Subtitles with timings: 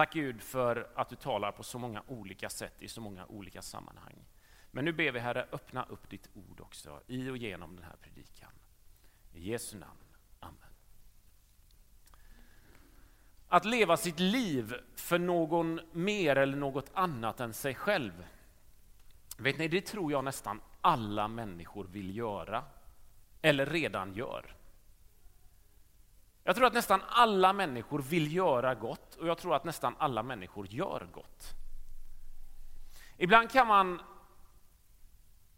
[0.00, 3.62] Tack Gud för att du talar på så många olika sätt i så många olika
[3.62, 4.14] sammanhang.
[4.70, 7.96] Men nu ber vi Herre, öppna upp ditt ord också i och genom den här
[8.00, 8.50] predikan.
[9.32, 10.00] I Jesu namn.
[10.40, 10.70] Amen.
[13.48, 18.26] Att leva sitt liv för någon mer eller något annat än sig själv.
[19.38, 22.64] Vet ni, det tror jag nästan alla människor vill göra,
[23.42, 24.56] eller redan gör.
[26.50, 30.22] Jag tror att nästan alla människor vill göra gott och jag tror att nästan alla
[30.22, 31.44] människor gör gott.
[33.16, 34.00] Ibland kan man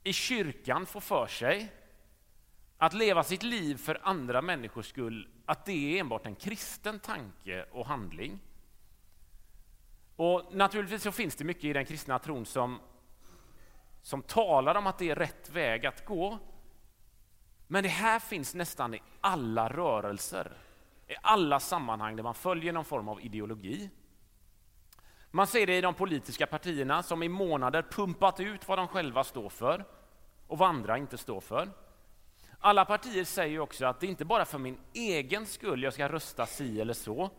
[0.02, 1.72] i kyrkan få för sig
[2.78, 7.66] att leva sitt liv för andra människors skull, att det är enbart en kristen tanke
[7.70, 8.40] och handling.
[10.16, 12.80] Och Naturligtvis så finns det mycket i den kristna tron som,
[14.02, 16.38] som talar om att det är rätt väg att gå.
[17.66, 20.52] Men det här finns nästan i alla rörelser,
[21.12, 23.90] i alla sammanhang där man följer någon form av ideologi.
[25.30, 29.24] Man ser det i de politiska partierna som i månader pumpat ut vad de själva
[29.24, 29.84] står för
[30.46, 31.68] och vad andra inte står för.
[32.58, 36.46] Alla partier säger också att det inte bara för min egen skull jag ska rösta
[36.46, 37.30] si eller så,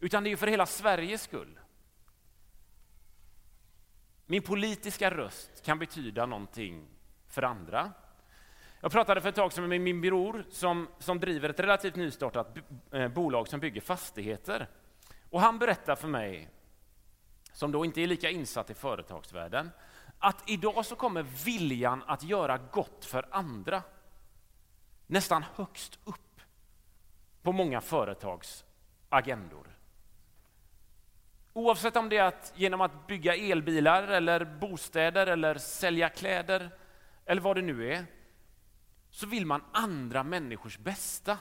[0.00, 1.58] utan det är för hela Sveriges skull.
[4.26, 6.88] Min politiska röst kan betyda någonting
[7.28, 7.92] för andra.
[8.86, 12.58] Jag pratade för ett tag sedan med min bror som, som driver ett relativt nystartat
[12.92, 14.68] eh, bolag som bygger fastigheter.
[15.30, 16.48] Och han berättar för mig,
[17.52, 19.70] som då inte är lika insatt i företagsvärlden,
[20.18, 23.82] att idag så kommer viljan att göra gott för andra
[25.06, 26.40] nästan högst upp
[27.42, 28.64] på många företags
[29.08, 29.66] agendor.
[31.52, 36.70] Oavsett om det är att genom att bygga elbilar eller bostäder eller sälja kläder
[37.24, 38.06] eller vad det nu är,
[39.16, 41.38] så vill man andra människors bästa.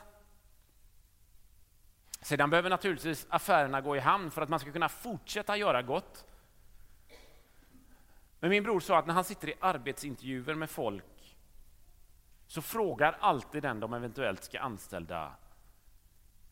[2.21, 6.25] Sedan behöver naturligtvis affärerna gå i hamn för att man ska kunna fortsätta göra gott.
[8.39, 11.37] Men min bror sa att när han sitter i arbetsintervjuer med folk
[12.47, 15.35] så frågar alltid den de eventuellt ska anställda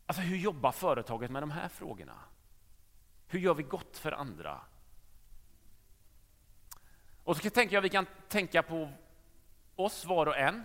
[0.06, 2.20] Alltså hur jobbar företaget med de här frågorna?
[3.28, 4.62] Hur gör vi gott för andra?
[7.24, 8.90] Och så tänker jag att vi kan tänka på
[9.76, 10.64] oss var och en.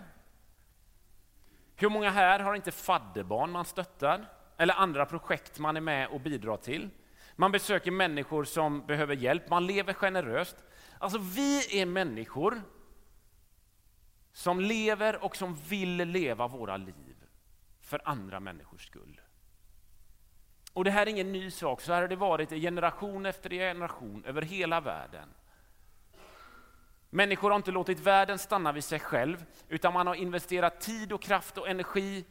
[1.81, 4.25] Hur många här har inte fadderbarn man stöttar?
[4.57, 6.89] Eller andra projekt man är med och bidrar till?
[7.35, 10.55] Man besöker människor som behöver hjälp, man lever generöst.
[10.97, 12.61] Alltså vi är människor
[14.33, 17.15] som lever och som vill leva våra liv
[17.81, 19.21] för andra människors skull.
[20.73, 23.49] Och det här är ingen ny sak, så här har det varit i generation efter
[23.49, 25.29] generation över hela världen.
[27.09, 31.21] Människor har inte låtit världen stanna vid sig själv, utan man har investerat tid och
[31.21, 32.25] kraft och energi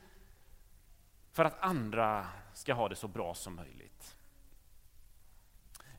[1.33, 4.17] för att andra ska ha det så bra som möjligt.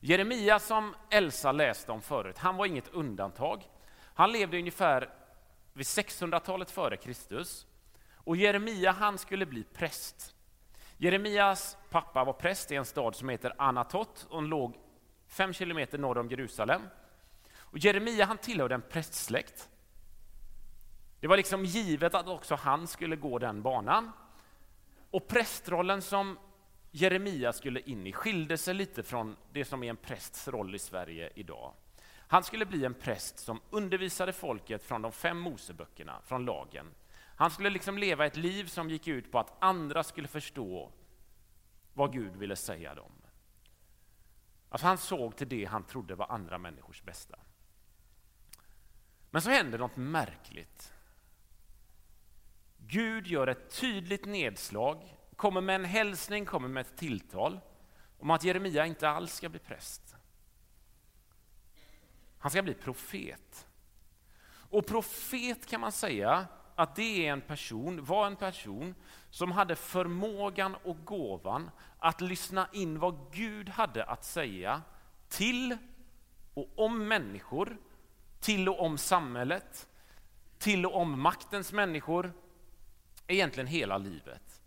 [0.00, 3.62] Jeremia som Elsa läste om förut, han var inget undantag.
[4.14, 5.10] Han levde ungefär
[5.72, 7.66] vid 600-talet före Kristus.
[8.14, 10.34] Och Jeremia han skulle bli präst.
[10.96, 14.78] Jeremias pappa var präst i en stad som heter Anatot och låg
[15.26, 16.82] fem kilometer norr om Jerusalem.
[17.70, 19.68] Och Jeremia han tillhörde en prästsläkt.
[21.20, 24.12] Det var liksom givet att också han skulle gå den banan.
[25.10, 26.38] Och prästrollen som
[26.90, 30.78] Jeremia skulle in i skilde sig lite från det som är en prästs roll i
[30.78, 31.74] Sverige idag.
[32.28, 36.86] Han skulle bli en präst som undervisade folket från de fem Moseböckerna, från lagen.
[37.36, 40.92] Han skulle liksom leva ett liv som gick ut på att andra skulle förstå
[41.94, 43.12] vad Gud ville säga dem.
[44.68, 47.38] Alltså han såg till det han trodde var andra människors bästa.
[49.30, 50.92] Men så händer något märkligt.
[52.78, 57.60] Gud gör ett tydligt nedslag, kommer med en hälsning, kommer med ett tilltal
[58.18, 60.16] om att Jeremia inte alls ska bli präst.
[62.38, 63.66] Han ska bli profet.
[64.70, 68.94] Och profet kan man säga att det är en person, var en person
[69.30, 74.82] som hade förmågan och gåvan att lyssna in vad Gud hade att säga
[75.28, 75.76] till
[76.54, 77.76] och om människor,
[78.40, 79.88] till och om samhället,
[80.58, 82.32] till och om maktens människor,
[83.26, 84.62] egentligen hela livet.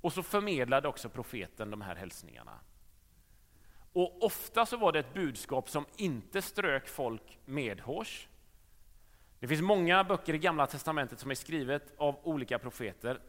[0.00, 2.60] Och så förmedlade också profeten de här hälsningarna.
[3.92, 8.28] Och ofta så var det ett budskap som inte strök folk medhårs.
[9.40, 13.20] Det finns många böcker i Gamla testamentet som är skrivet av olika profeter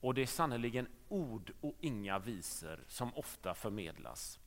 [0.00, 4.38] och det är sannerligen ord och inga visor som ofta förmedlas.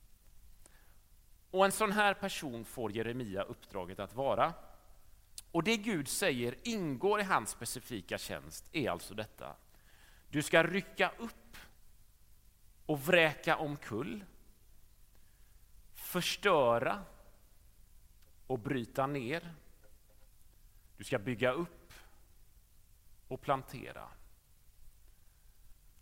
[1.50, 4.52] Och en sån här person får Jeremia uppdraget att vara.
[5.52, 9.56] Och det Gud säger ingår i hans specifika tjänst är alltså detta.
[10.28, 11.56] Du ska rycka upp
[12.86, 14.24] och vräka omkull
[15.94, 17.04] förstöra
[18.46, 19.54] och bryta ner.
[20.96, 21.92] Du ska bygga upp
[23.28, 24.08] och plantera.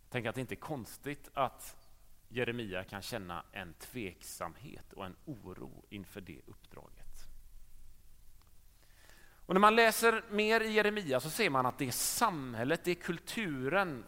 [0.09, 1.87] Tänk att det inte är konstigt att
[2.27, 7.08] Jeremia kan känna en tveksamhet och en oro inför det uppdraget.
[9.49, 12.91] Och när man läser mer i Jeremia så ser man att det är samhället, det
[12.91, 14.05] är kulturen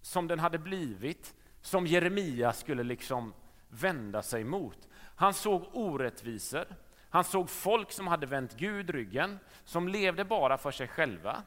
[0.00, 3.34] som den hade blivit, som Jeremia skulle liksom
[3.68, 4.88] vända sig mot.
[5.16, 6.66] Han såg orättvisor,
[7.10, 11.42] han såg folk som hade vänt Gud ryggen, som levde bara för sig själva.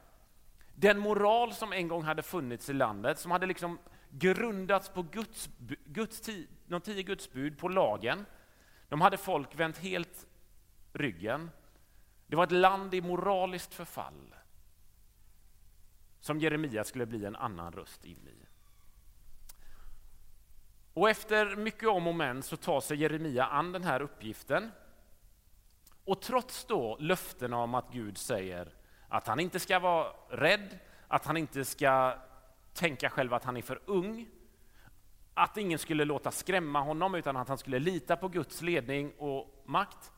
[0.74, 3.78] Den moral som en gång hade funnits i landet, som hade liksom
[4.10, 5.48] grundats på Guds,
[5.84, 6.30] Guds,
[6.66, 8.26] de tio Guds bud, på lagen,
[8.88, 10.26] de hade folk vänt helt
[10.92, 11.50] ryggen.
[12.32, 14.34] Det var ett land i moraliskt förfall
[16.20, 18.46] som Jeremia skulle bli en annan röst in i.
[20.94, 24.70] Och efter mycket om och men så tar sig Jeremia an den här uppgiften.
[26.04, 28.74] Och trots då löftena om att Gud säger
[29.08, 32.18] att han inte ska vara rädd, att han inte ska
[32.72, 34.28] tänka själv att han är för ung,
[35.34, 39.62] att ingen skulle låta skrämma honom utan att han skulle lita på Guds ledning och
[39.66, 40.12] makt,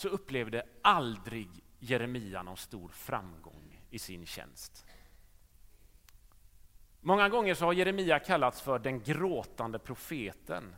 [0.00, 1.48] så upplevde aldrig
[1.78, 4.86] Jeremia någon stor framgång i sin tjänst.
[7.00, 10.76] Många gånger så har Jeremia kallats för den gråtande profeten.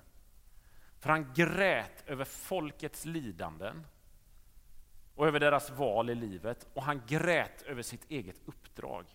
[0.98, 3.86] För han grät över folkets lidanden
[5.14, 9.06] och över deras val i livet och han grät över sitt eget uppdrag.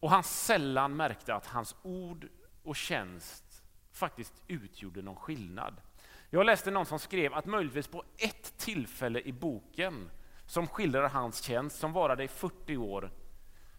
[0.00, 2.28] Och han sällan märkte att hans ord
[2.62, 3.62] och tjänst
[3.92, 5.80] faktiskt utgjorde någon skillnad.
[6.30, 10.10] Jag läste någon som skrev att möjligtvis på ett tillfälle i boken
[10.46, 13.10] som skildrar hans tjänst, som varade i 40 år,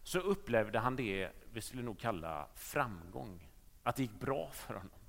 [0.02, 3.48] så upplevde han det vi skulle nog kalla framgång.
[3.82, 5.00] Att det gick bra för honom.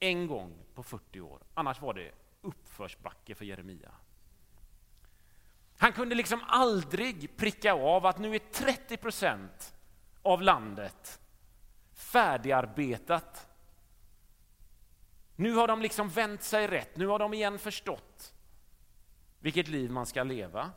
[0.00, 1.42] En gång på 40 år.
[1.54, 2.12] Annars var det
[2.42, 3.90] uppförsbacke för Jeremia.
[5.78, 9.74] Han kunde liksom aldrig pricka av att nu är 30 procent
[10.22, 11.20] av landet
[11.94, 13.47] färdigarbetat.
[15.40, 18.34] Nu har de liksom vänt sig rätt, nu har de igen förstått
[19.38, 20.70] vilket liv man ska leva.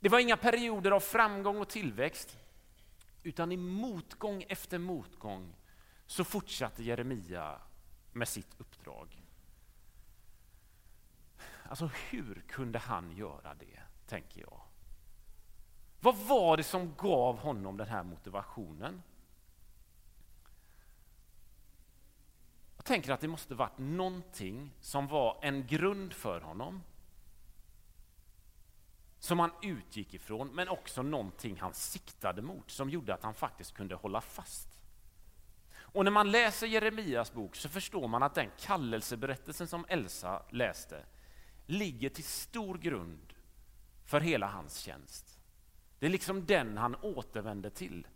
[0.00, 2.38] Det var inga perioder av framgång och tillväxt,
[3.22, 5.56] utan i motgång efter motgång
[6.06, 7.60] så fortsatte Jeremia
[8.12, 9.22] med sitt uppdrag.
[11.68, 14.60] Alltså hur kunde han göra det, tänker jag.
[16.00, 19.02] Vad var det som gav honom den här motivationen?
[22.84, 26.82] Jag tänker att det måste varit någonting som var en grund för honom
[29.18, 33.74] som han utgick ifrån, men också någonting han siktade mot som gjorde att han faktiskt
[33.74, 34.68] kunde hålla fast.
[35.74, 41.06] Och när man läser Jeremias bok så förstår man att den kallelseberättelsen som Elsa läste
[41.66, 43.34] ligger till stor grund
[44.04, 45.38] för hela hans tjänst.
[45.98, 48.06] Det är liksom den han återvänder till.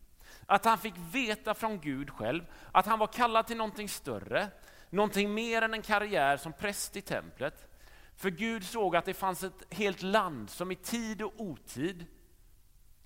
[0.47, 4.49] Att han fick veta från Gud själv att han var kallad till någonting större,
[4.91, 7.69] någonting mer än en karriär som präst i templet.
[8.17, 12.07] För Gud såg att det fanns ett helt land som i tid och otid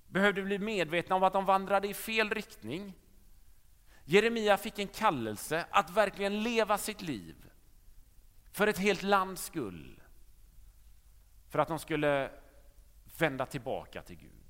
[0.07, 2.93] behövde bli medvetna om att de vandrade i fel riktning.
[4.05, 7.35] Jeremia fick en kallelse att verkligen leva sitt liv
[8.51, 10.01] för ett helt lands skull.
[11.49, 12.31] För att de skulle
[13.17, 14.42] vända tillbaka till Gud.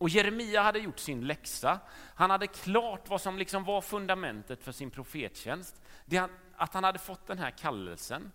[0.00, 1.80] Och Jeremia hade gjort sin läxa.
[2.14, 5.80] Han hade klart vad som liksom var fundamentet för sin profettjänst.
[6.04, 8.32] Det att han hade fått den här kallelsen.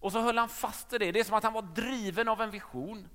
[0.00, 1.12] Och så höll han fast i det.
[1.12, 3.08] Det är som att han var driven av en vision.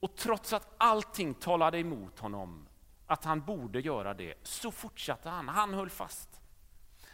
[0.00, 2.68] Och trots att allting talade emot honom,
[3.06, 5.48] att han borde göra det, så fortsatte han.
[5.48, 6.40] Han höll fast.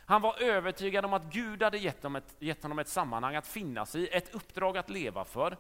[0.07, 3.47] Han var övertygad om att Gud hade gett honom, ett, gett honom ett sammanhang att
[3.47, 5.57] finnas i, ett uppdrag att leva för.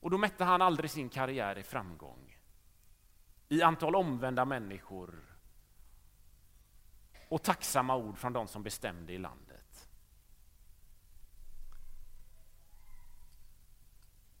[0.00, 2.38] Och då mätte han aldrig sin karriär i framgång.
[3.48, 5.24] I antal omvända människor
[7.28, 9.88] och tacksamma ord från de som bestämde i landet.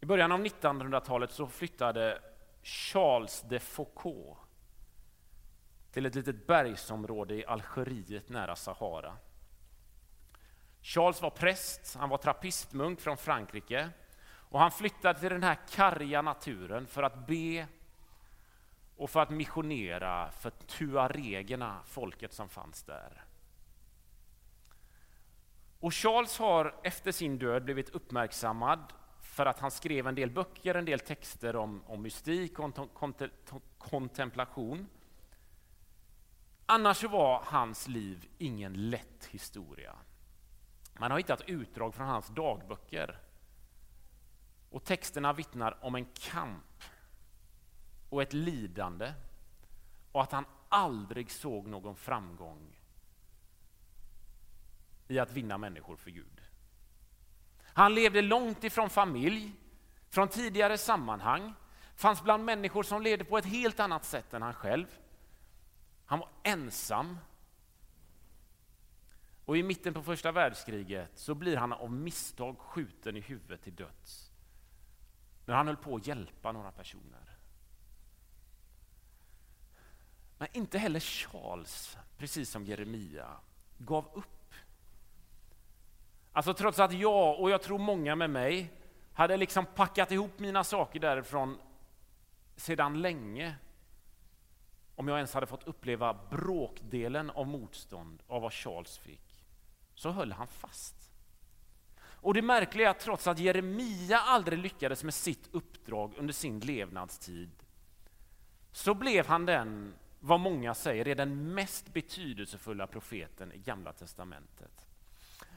[0.00, 2.22] I början av 1900-talet så flyttade
[2.62, 4.38] Charles de Foucault
[5.90, 9.16] till ett litet bergsområde i Algeriet nära Sahara.
[10.82, 13.90] Charles var präst, han var trappistmunk från Frankrike
[14.48, 17.66] och han flyttade till den här karga naturen för att be
[18.96, 23.24] och för att missionera för tuaregerna, folket som fanns där.
[25.80, 30.74] Och Charles har efter sin död blivit uppmärksammad för att han skrev en del böcker,
[30.74, 32.90] en del texter om, om mystik och
[33.78, 34.88] kontemplation.
[36.66, 39.96] Annars var hans liv ingen lätt historia.
[40.98, 43.18] Man har hittat utdrag från hans dagböcker.
[44.70, 46.82] Och texterna vittnar om en kamp
[48.08, 49.12] och ett lidande
[50.12, 52.78] och att han aldrig såg någon framgång
[55.08, 56.42] i att vinna människor för Gud.
[57.62, 59.52] Han levde långt ifrån familj,
[60.08, 61.54] från tidigare sammanhang,
[61.94, 64.86] fanns bland människor som levde på ett helt annat sätt än han själv.
[66.06, 67.18] Han var ensam.
[69.44, 73.74] Och i mitten på första världskriget så blir han av misstag skjuten i huvudet till
[73.74, 74.27] döds.
[75.48, 77.38] När han höll på att hjälpa några personer.
[80.38, 83.36] Men inte heller Charles, precis som Jeremia,
[83.78, 84.54] gav upp.
[86.32, 88.72] Alltså trots att jag, och jag tror många med mig,
[89.12, 91.58] hade liksom packat ihop mina saker därifrån
[92.56, 93.56] sedan länge
[94.94, 99.44] om jag ens hade fått uppleva bråkdelen av motstånd av vad Charles fick,
[99.94, 101.07] så höll han fast.
[102.20, 106.60] Och det märkliga är att trots att Jeremia aldrig lyckades med sitt uppdrag under sin
[106.60, 107.50] levnadstid,
[108.72, 114.86] så blev han den, vad många säger, är den mest betydelsefulla profeten i Gamla Testamentet.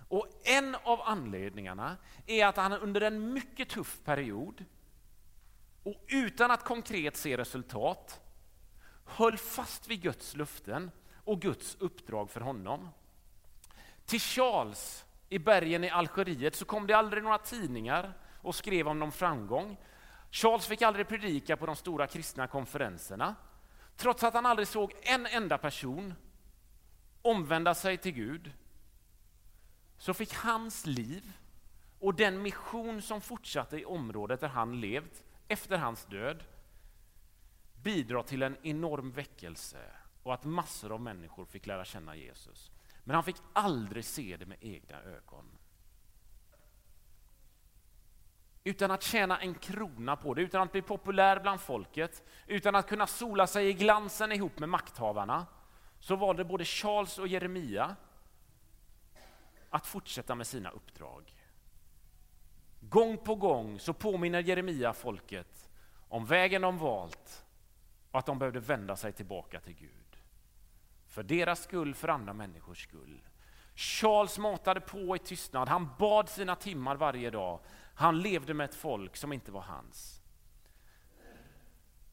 [0.08, 4.66] Och en av anledningarna är att han under en mycket tuff period
[5.84, 8.22] och utan att konkret se resultat
[9.06, 10.92] höll fast vid Guds luften
[11.24, 12.90] och Guds uppdrag för honom.
[14.06, 19.00] Till Charles i bergen i Algeriet så kom det aldrig några tidningar och skrev om
[19.00, 19.78] någon framgång.
[20.32, 23.36] Charles fick aldrig predika på de stora kristna konferenserna.
[23.96, 26.14] Trots att han aldrig såg en enda person
[27.22, 28.52] omvända sig till Gud
[29.98, 31.32] så fick hans liv
[32.00, 36.44] och den mission som fortsatte i området där han levt efter hans död
[37.84, 39.92] bidra till en enorm väckelse
[40.24, 42.72] och att massor av människor fick lära känna Jesus.
[43.04, 45.46] Men han fick aldrig se det med egna ögon.
[48.64, 52.88] Utan att tjäna en krona på det, utan att bli populär bland folket, utan att
[52.88, 55.46] kunna sola sig i glansen ihop med makthavarna,
[56.00, 57.96] så valde både Charles och Jeremia
[59.70, 61.34] att fortsätta med sina uppdrag.
[62.80, 65.70] Gång på gång så påminner Jeremia folket
[66.10, 67.46] om vägen de valt
[68.12, 70.01] och att de behövde vända sig tillbaka till Gud.
[71.12, 73.22] För deras skull, för andra människors skull.
[73.76, 77.60] Charles matade på i tystnad, han bad sina timmar varje dag.
[77.94, 80.22] Han levde med ett folk som inte var hans.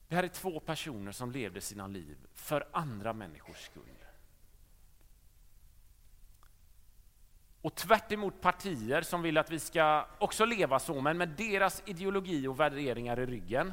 [0.08, 4.04] Det här är två personer som levde sina liv för andra människors skull.
[7.62, 12.46] Och tvärt partier som vill att vi ska också leva så, men med deras ideologi
[12.46, 13.72] och värderingar i ryggen,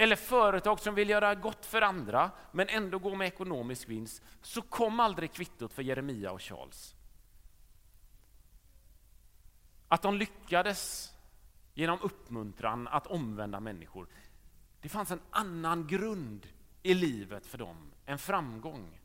[0.00, 4.62] eller företag som vill göra gott för andra men ändå gå med ekonomisk vinst, så
[4.62, 6.94] kom aldrig kvittot för Jeremia och Charles.
[9.88, 11.12] Att de lyckades
[11.74, 14.08] genom uppmuntran att omvända människor.
[14.80, 16.46] Det fanns en annan grund
[16.82, 19.00] i livet för dem, en framgång.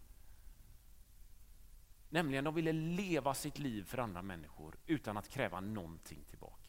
[2.09, 6.64] Nämligen de ville leva sitt liv för andra människor utan att kräva någonting tillbaka.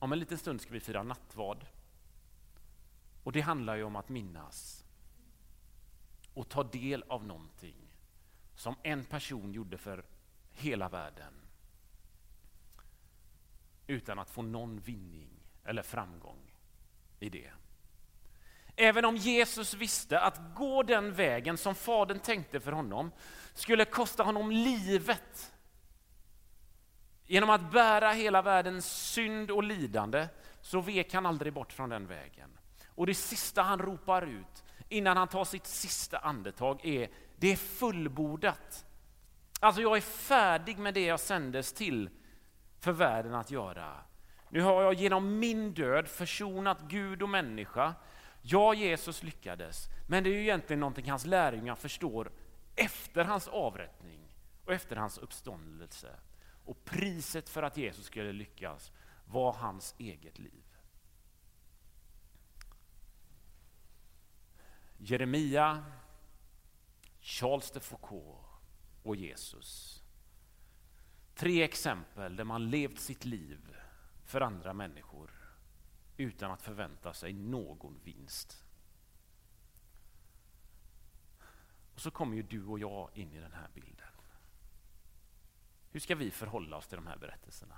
[0.00, 1.66] Om en liten stund ska vi fira nattvard.
[3.24, 4.84] Och det handlar ju om att minnas
[6.34, 7.76] och ta del av någonting
[8.54, 10.04] som en person gjorde för
[10.52, 11.34] hela världen
[13.86, 15.30] utan att få någon vinning
[15.64, 16.54] eller framgång
[17.20, 17.50] i det.
[18.76, 23.10] Även om Jesus visste att gå den vägen som Fadern tänkte för honom
[23.54, 25.52] skulle kosta honom livet
[27.30, 30.28] Genom att bära hela världens synd och lidande
[30.60, 32.58] så vek han aldrig bort från den vägen.
[32.94, 37.56] Och det sista han ropar ut innan han tar sitt sista andetag är det är
[37.56, 38.86] fullbordat.
[39.60, 42.10] Alltså jag är färdig med det jag sändes till
[42.80, 43.94] för världen att göra.
[44.48, 47.94] Nu har jag genom min död försonat Gud och människa.
[48.42, 52.30] Ja, Jesus lyckades, men det är ju egentligen någonting hans lärjungar förstår
[52.76, 54.20] efter hans avrättning
[54.64, 56.16] och efter hans uppståndelse.
[56.70, 58.92] Och priset för att Jesus skulle lyckas
[59.24, 60.64] var hans eget liv.
[64.98, 65.84] Jeremia,
[67.20, 68.46] Charles de Foucault
[69.02, 70.02] och Jesus.
[71.34, 73.76] Tre exempel där man levt sitt liv
[74.24, 75.30] för andra människor
[76.16, 78.64] utan att förvänta sig någon vinst.
[81.94, 83.99] Och så kommer ju du och jag in i den här bilden.
[85.90, 87.74] Hur ska vi förhålla oss till de här berättelserna?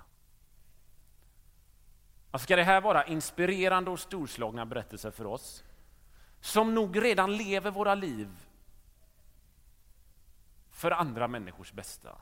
[2.31, 5.63] Alltså ska det här vara inspirerande och storslagna berättelser för oss?
[6.43, 8.29] som nog redan lever våra liv
[10.71, 12.17] för andra människors bästa?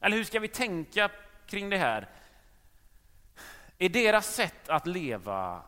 [0.00, 1.10] Eller hur ska vi tänka
[1.46, 2.08] kring det här?
[3.78, 5.62] Är deras sätt att leva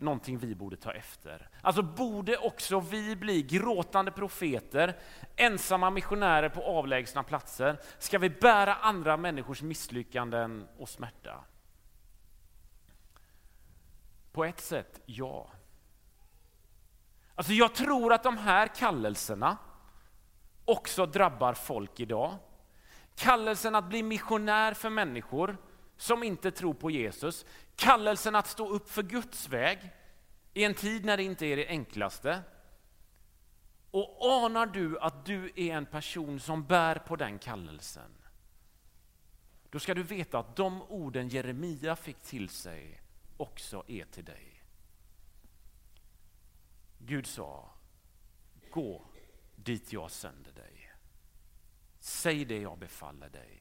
[0.00, 1.48] någonting vi borde ta efter?
[1.62, 4.98] Alltså borde också vi bli gråtande profeter,
[5.36, 7.80] ensamma missionärer på avlägsna platser?
[7.98, 11.44] Ska vi bära andra människors misslyckanden och smärta?
[14.32, 15.50] På ett sätt, ja.
[17.34, 19.56] Alltså jag tror att de här kallelserna
[20.64, 22.34] också drabbar folk idag.
[23.14, 25.56] Kallelsen att bli missionär för människor
[26.00, 27.46] som inte tror på Jesus.
[27.76, 29.78] Kallelsen att stå upp för Guds väg
[30.54, 32.42] i en tid när det inte är det enklaste.
[33.90, 38.14] Och anar du att du är en person som bär på den kallelsen,
[39.70, 43.00] då ska du veta att de orden Jeremia fick till sig
[43.36, 44.62] också är till dig.
[46.98, 47.70] Gud sa,
[48.70, 49.04] gå
[49.56, 50.92] dit jag sänder dig.
[51.98, 53.59] Säg det jag befaller dig.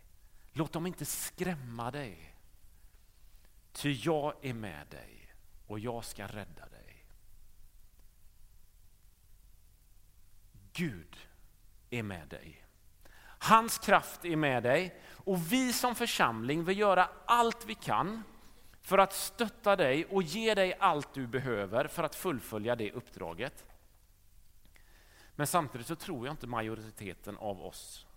[0.59, 2.35] Låt dem inte skrämma dig.
[3.71, 5.33] Ty jag är med dig
[5.67, 7.05] och jag ska rädda dig.
[10.73, 11.17] Gud
[11.89, 12.65] är med dig.
[13.39, 18.23] Hans kraft är med dig och vi som församling vill göra allt vi kan
[18.81, 23.65] för att stötta dig och ge dig allt du behöver för att fullfölja det uppdraget.
[25.35, 28.08] Men samtidigt så tror jag inte majoriteten av oss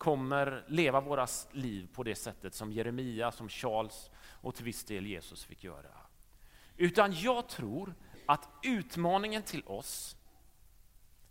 [0.00, 5.06] kommer leva våra liv på det sättet som Jeremia, som Charles och till viss del
[5.06, 5.90] Jesus fick göra.
[6.76, 7.94] Utan jag tror
[8.26, 10.16] att utmaningen till oss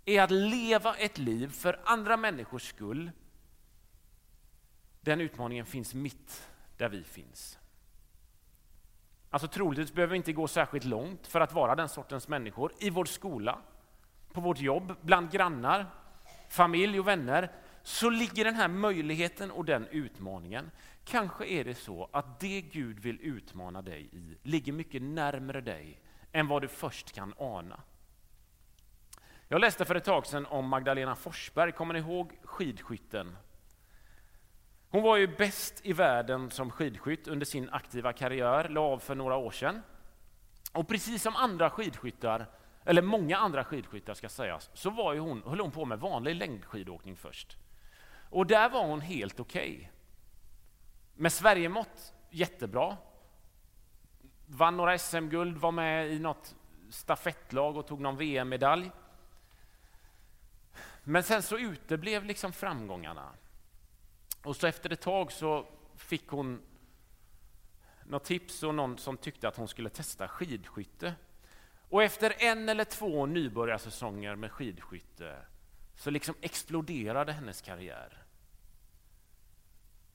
[0.05, 3.11] är att leva ett liv för andra människors skull.
[5.01, 7.59] Den utmaningen finns mitt där vi finns.
[9.29, 12.89] Alltså troligtvis behöver vi inte gå särskilt långt för att vara den sortens människor i
[12.89, 13.59] vår skola,
[14.33, 15.85] på vårt jobb, bland grannar,
[16.49, 17.51] familj och vänner
[17.83, 20.71] så ligger den här möjligheten och den utmaningen.
[21.05, 26.01] Kanske är det så att det Gud vill utmana dig i ligger mycket närmare dig
[26.31, 27.81] än vad du först kan ana.
[29.47, 33.35] Jag läste för ett tag sedan om Magdalena Forsberg, kommer ni ihåg skidskytten?
[34.89, 39.15] Hon var ju bäst i världen som skidskytt under sin aktiva karriär, la av för
[39.15, 39.81] några år sedan.
[40.73, 42.45] Och precis som andra skidskyttar,
[42.85, 46.35] eller många andra skidskyttar ska sägas, så var ju hon, höll hon på med vanlig
[46.35, 47.57] längdskidåkning först.
[48.29, 49.75] Och där var hon helt okej.
[49.75, 49.87] Okay.
[51.13, 52.97] Med Sverigemått jättebra.
[54.45, 56.55] Vann några SM-guld, var med i något
[56.89, 58.91] stafettlag och tog någon VM-medalj.
[61.03, 63.29] Men sen så uteblev liksom framgångarna.
[64.43, 65.65] Och så efter ett tag så
[65.95, 66.61] fick hon
[68.03, 71.13] något tips och någon som tyckte att hon skulle testa skidskytte.
[71.89, 75.45] Och efter en eller två nybörjarsäsonger med skidskytte
[75.99, 78.17] så liksom exploderade hennes karriär.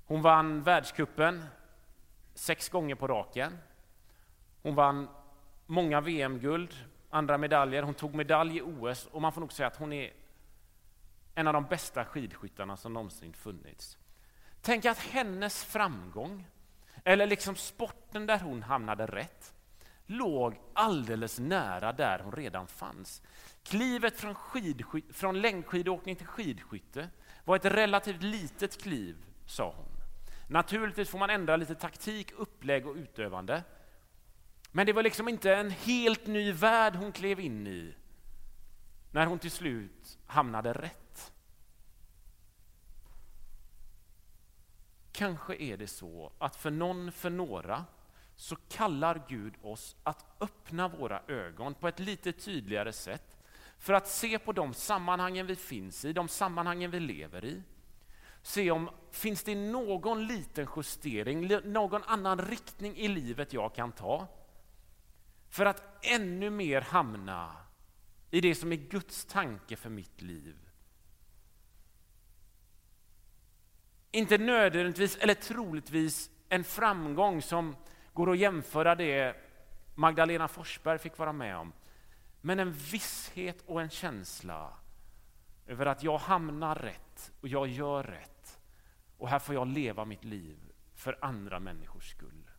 [0.04, 1.44] Hon vann världskuppen
[2.34, 3.58] sex gånger på raken.
[4.62, 5.08] Hon vann
[5.66, 7.82] många VM-guld, andra medaljer.
[7.82, 10.12] Hon tog medalj i OS och man får nog säga att hon är
[11.34, 13.98] en av de bästa skidskyttarna som någonsin funnits.
[14.60, 16.46] Tänk att hennes framgång,
[17.04, 19.54] eller liksom sporten där hon hamnade rätt,
[20.06, 23.22] låg alldeles nära där hon redan fanns.
[23.64, 24.36] Klivet från,
[25.12, 27.08] från längdskidåkning till skidskytte
[27.44, 29.86] var ett relativt litet kliv, sa hon.
[30.48, 33.62] Naturligtvis får man ändra lite taktik, upplägg och utövande.
[34.72, 37.94] Men det var liksom inte en helt ny värld hon klev in i
[39.10, 41.32] när hon till slut hamnade rätt.
[45.12, 47.84] Kanske är det så att för någon, för några,
[48.36, 53.33] så kallar Gud oss att öppna våra ögon på ett lite tydligare sätt
[53.84, 57.62] för att se på de sammanhangen vi finns i, de sammanhangen vi lever i.
[58.42, 64.28] Se om finns det någon liten justering, någon annan riktning i livet jag kan ta
[65.48, 67.56] för att ännu mer hamna
[68.30, 70.56] i det som är Guds tanke för mitt liv.
[74.10, 77.76] Inte nödvändigtvis, eller troligtvis, en framgång som
[78.12, 79.36] går att jämföra det
[79.94, 81.72] Magdalena Forsberg fick vara med om.
[82.46, 84.72] Men en visshet och en känsla
[85.66, 88.60] över att jag hamnar rätt och jag gör rätt.
[89.18, 90.58] Och här får jag leva mitt liv
[90.94, 92.50] för andra människors skull.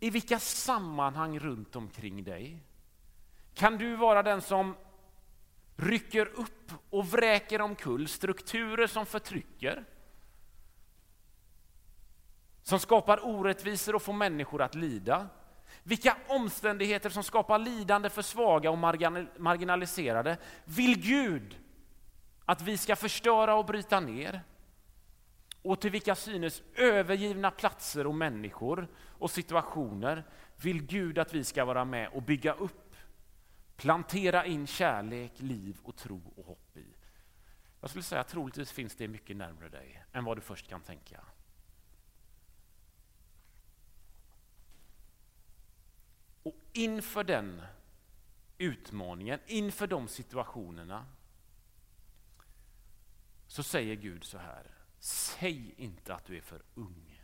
[0.00, 2.62] I vilka sammanhang runt omkring dig
[3.54, 4.76] kan du vara den som
[5.76, 9.84] rycker upp och vräker omkull strukturer som förtrycker,
[12.62, 15.28] som skapar orättvisor och får människor att lida?
[15.84, 18.78] Vilka omständigheter som skapar lidande för svaga och
[19.38, 21.58] marginaliserade vill Gud
[22.44, 24.40] att vi ska förstöra och bryta ner.
[25.62, 30.24] Och till vilka synes övergivna platser och människor och situationer
[30.62, 32.96] vill Gud att vi ska vara med och bygga upp,
[33.76, 36.86] plantera in kärlek, liv och tro och hopp i.
[37.80, 40.80] Jag skulle säga att troligtvis finns det mycket närmare dig än vad du först kan
[40.80, 41.20] tänka.
[46.42, 47.62] Och inför den
[48.58, 51.06] utmaningen, inför de situationerna
[53.46, 54.70] så säger Gud så här.
[54.98, 57.22] Säg inte att du är för ung.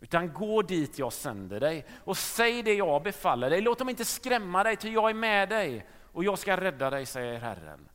[0.00, 3.60] Utan gå dit jag sänder dig och säg det jag befaller dig.
[3.60, 7.06] Låt dem inte skrämma dig, ty jag är med dig och jag ska rädda dig,
[7.06, 7.88] säger Herren.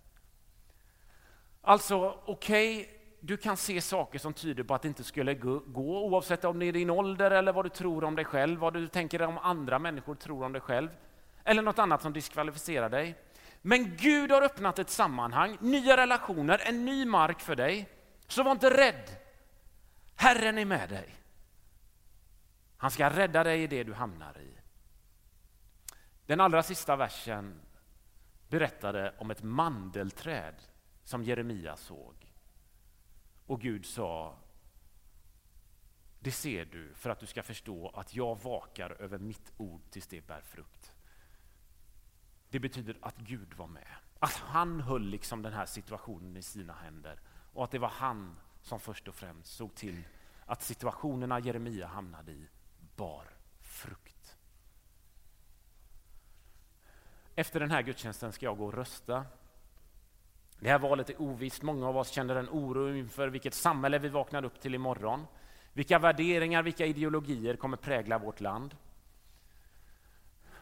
[1.61, 6.05] Alltså, okej, okay, du kan se saker som tyder på att det inte skulle gå,
[6.05, 8.87] oavsett om det är din ålder eller vad du tror om dig själv, vad du
[8.87, 10.89] tänker om andra människor tror om dig själv,
[11.43, 13.15] eller något annat som diskvalificerar dig.
[13.61, 17.89] Men Gud har öppnat ett sammanhang, nya relationer, en ny mark för dig.
[18.27, 19.09] Så var inte rädd.
[20.15, 21.15] Herren är med dig.
[22.77, 24.57] Han ska rädda dig i det du hamnar i.
[26.25, 27.61] Den allra sista versen
[28.49, 30.55] berättade om ett mandelträd
[31.03, 32.30] som Jeremia såg.
[33.51, 34.35] Och Gud sa,
[36.19, 40.07] det ser du för att du ska förstå att jag vakar över mitt ord tills
[40.07, 40.93] det bär frukt.
[42.49, 43.95] Det betyder att Gud var med.
[44.19, 47.19] Att han höll liksom den här situationen i sina händer
[47.53, 50.03] och att det var han som först och främst såg till
[50.45, 52.47] att situationerna Jeremia hamnade i
[52.95, 53.25] bar
[53.59, 54.37] frukt.
[57.35, 59.25] Efter den här gudstjänsten ska jag gå och rösta.
[60.61, 61.61] Det här valet är ovisst.
[61.61, 65.27] Många av oss känner en oro inför vilket samhälle vi vaknar upp till imorgon.
[65.73, 68.75] Vilka värderingar, vilka ideologier kommer prägla vårt land?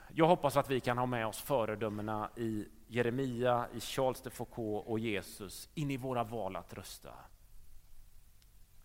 [0.07, 4.87] Jag hoppas att vi kan ha med oss föredömena i Jeremia, i Charles de Foucault
[4.87, 7.13] och Jesus in i våra val att rösta.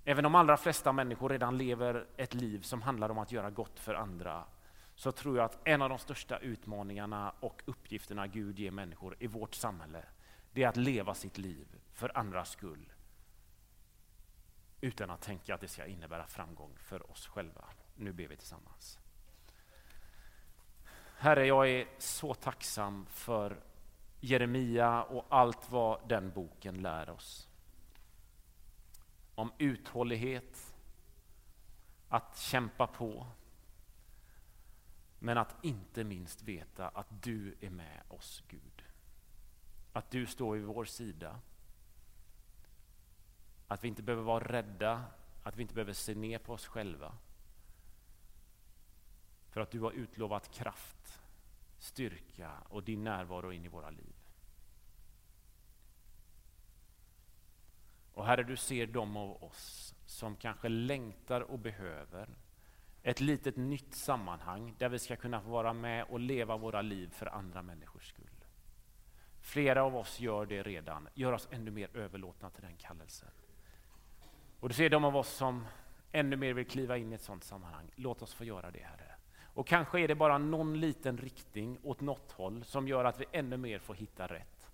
[0.04, 3.50] Även om de allra flesta människor redan lever ett liv som handlar om att göra
[3.50, 4.44] gott för andra
[4.94, 9.26] så tror jag att en av de största utmaningarna och uppgifterna Gud ger människor i
[9.26, 10.04] vårt samhälle
[10.54, 12.92] det är att leva sitt liv för andras skull
[14.80, 17.64] utan att tänka att det ska innebära framgång för oss själva.
[17.94, 18.98] Nu ber vi tillsammans.
[21.16, 23.60] Herre, jag är så tacksam för
[24.20, 27.48] Jeremia och allt vad den boken lär oss.
[29.34, 30.74] Om uthållighet,
[32.08, 33.26] att kämpa på,
[35.18, 38.73] men att inte minst veta att du är med oss, Gud.
[39.94, 41.40] Att du står vid vår sida.
[43.68, 45.04] Att vi inte behöver vara rädda,
[45.42, 47.18] att vi inte behöver se ner på oss själva.
[49.50, 51.22] För att du har utlovat kraft,
[51.78, 54.14] styrka och din närvaro in i våra liv.
[58.14, 62.28] Och Herre, du ser dem av oss som kanske längtar och behöver
[63.02, 67.10] ett litet nytt sammanhang där vi ska kunna få vara med och leva våra liv
[67.10, 68.23] för andra människors skull.
[69.44, 71.08] Flera av oss gör det redan.
[71.14, 73.28] Gör oss ännu mer överlåtna till den kallelsen.
[74.60, 75.66] Och du ser de av oss som
[76.12, 77.90] ännu mer vill kliva in i ett sådant sammanhang.
[77.94, 79.14] Låt oss få göra det, Herre.
[79.42, 83.24] Och kanske är det bara någon liten riktning åt något håll som gör att vi
[83.32, 84.70] ännu mer får hitta rätt.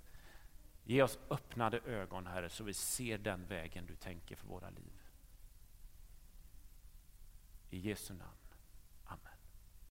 [0.84, 5.00] Ge oss öppnade ögon, Herre, så vi ser den vägen du tänker för våra liv.
[7.70, 8.39] I Jesu namn.